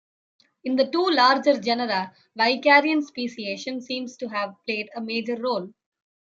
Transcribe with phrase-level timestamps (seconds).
[0.63, 5.71] In the two larger genera, vicariant speciation seems to have played a major role.